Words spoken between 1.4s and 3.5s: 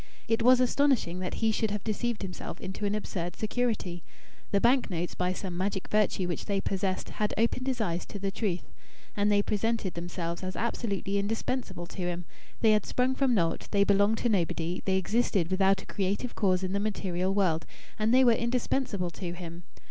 he should have deceived himself into an absurd